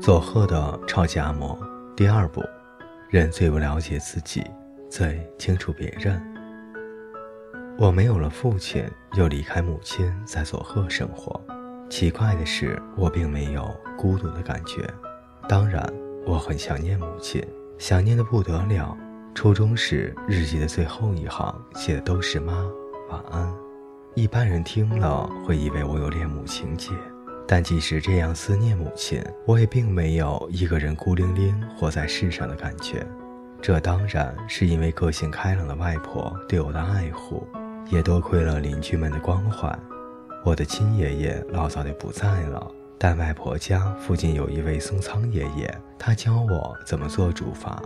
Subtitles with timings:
[0.00, 1.58] 佐贺的超级阿嬷
[1.94, 2.42] 第二部，
[3.10, 4.42] 人最不了解自己，
[4.88, 6.18] 最清楚别人。
[7.78, 8.82] 我没有了父亲，
[9.12, 11.38] 又离开母亲，在佐贺生活。
[11.90, 14.88] 奇怪的是，我并没有孤独的感觉。
[15.46, 15.86] 当然，
[16.24, 18.96] 我很想念母亲，想念的不得了。
[19.34, 22.54] 初中时日记的最后一行写的都是“妈，
[23.10, 23.52] 晚安”。
[24.16, 26.90] 一般人听了会以为我有恋母情节。
[27.52, 33.04] 但即使这样思念母亲，我也并没有一个人孤零零活在世上的感觉。
[33.60, 37.44] 这当然是因为个性开朗的外婆对我的爱护，
[37.90, 39.76] 也多亏了邻居们的关怀。
[40.44, 47.76] 我的亲爷爷老早就不在了，但外婆家附近有一位松仓爷爷，他教我怎么做竹筏。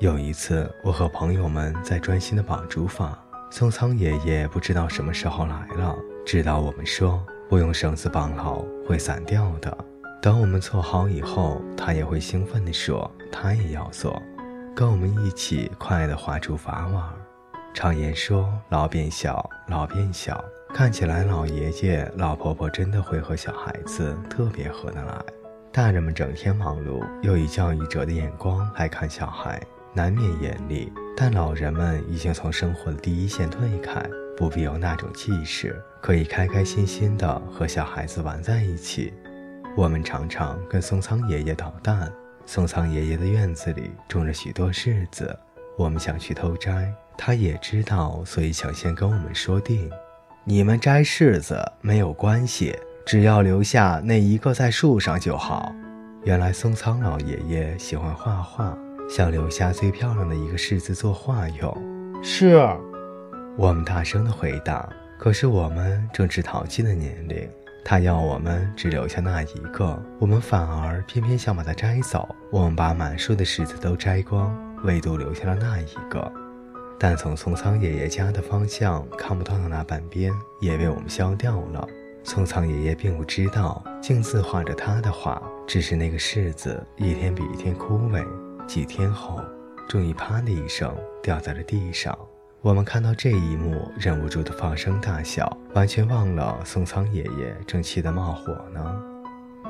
[0.00, 3.16] 有一次，我和朋友们在专心的绑竹筏，
[3.50, 5.96] 松仓爷爷不知道什么时候来了，
[6.26, 7.24] 指导我们说。
[7.48, 9.76] 不用绳子绑好会散掉的。
[10.20, 14.20] 等我们做好以后，他也会兴奋地说：“他也要做，
[14.74, 17.04] 跟我们一起快乐地划竹筏玩。”
[17.72, 25.14] 常言说：“老变小，老变小。”看起来老爷爷、老婆婆真的会和小孩子特别合得来。
[25.72, 29.62] 大人们整天忙碌，又以教育者的眼光来看小孩，
[29.94, 30.92] 难免严厉。
[31.16, 34.04] 但老人们已经从生活的第一线退开。
[34.38, 39.12] 不必有那种气势，可以开开心心地和小孩子玩在一起。
[39.76, 42.08] 我们常常跟松仓爷爷捣蛋。
[42.46, 45.36] 松仓爷爷的院子里种着许多柿子，
[45.76, 49.90] 我们想去偷摘，他也知道，所以抢先跟我们说定：
[50.44, 55.74] 你们摘柿子没有关系，只要留下那一个在树上就好。
[56.22, 58.78] 原来松仓老爷爷喜欢画画，
[59.10, 62.22] 想留下最漂亮的一个柿子做画用。
[62.22, 62.56] 是。
[63.58, 67.50] 我们大声地回答，可是我们正值淘气的年龄，
[67.84, 72.28] 他要我们只留下那一个，我们反而偏偏想把它摘走。
[72.52, 76.32] 我们把满树的柿子都摘光，唯独留下了那一个。
[77.00, 81.84] 但从松仓爷爷家的方向看不到的那半边也被我们削掉了。
[82.22, 88.24] 松仓爷爷并不知道，径自画着他的画，只是那个柿子一天比一天枯萎，
[88.68, 89.40] 几天后，
[89.88, 92.16] 终于啪的一声掉在了地上。
[92.60, 99.00] 我们看到这一幕，忍不住的放声大笑，完全忘了宋仓爷爷正气得冒火呢。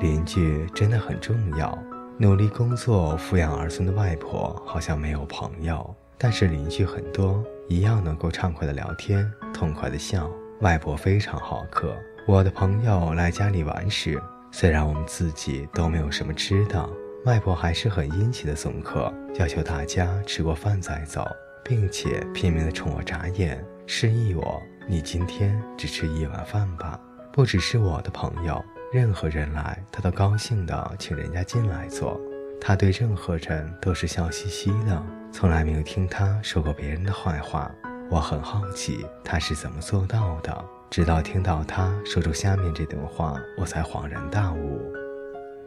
[0.00, 1.78] 邻居真的很重要。
[2.16, 10.28] 努力工作、抚养儿孙的外婆好像没有朋友，但是邻居很多，一样能够畅快的聊天，痛快的笑。
[10.60, 11.94] 外婆非常好客，
[12.26, 14.18] 我的朋友来家里玩时，
[14.50, 16.88] 虽然我们自己都没有什么吃的，
[17.26, 21.28] 外婆还是很殷勤的送客，要求大家吃过饭再走。
[21.68, 26.98] 并且拼命地冲我眨眼，示意我：“你今天只吃一碗饭吧。”
[27.30, 32.18] 不只是我的朋友，任何人来，他都高兴地请人家进来坐。
[32.58, 37.70] 他对任何人都是笑嘻嘻的，从来没有听他说过别人的坏话。
[38.10, 44.80] 我很好奇他是怎么做到的，直到听到他说出下面这段话，我才恍然大悟：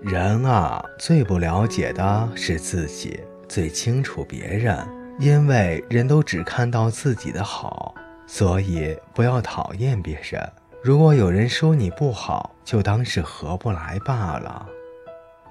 [0.01, 4.75] 人啊，最不了解的是自己，最清楚别人。
[5.19, 7.94] 因为人都只看到自己的好，
[8.25, 10.41] 所以不要讨厌别人。
[10.83, 14.67] 如果有人说你不好，就当是合不来罢了。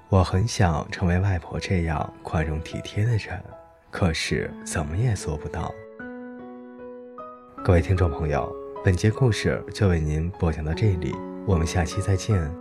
[0.09, 3.41] 我很想成为外婆这样宽容体贴的人，
[3.89, 5.73] 可是怎么也做不到。
[7.63, 11.15] 各位听众朋友，本节故事就为您播讲到这里，
[11.47, 12.60] 我们下期再见。